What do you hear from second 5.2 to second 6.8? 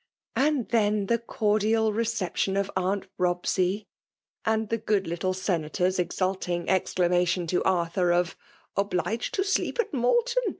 senator^s exulting